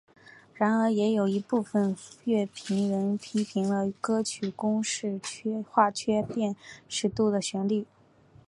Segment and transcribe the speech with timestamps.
[0.55, 5.21] 然而也有一部分乐评人批评了歌曲公式
[5.69, 6.55] 化缺乏辨
[6.89, 7.85] 识性的旋律。